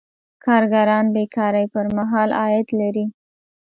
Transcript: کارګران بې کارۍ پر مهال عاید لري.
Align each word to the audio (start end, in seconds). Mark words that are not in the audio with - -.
کارګران 0.45 1.05
بې 1.13 1.23
کارۍ 1.35 1.65
پر 1.73 1.85
مهال 1.97 2.29
عاید 2.41 2.67
لري. 2.79 3.05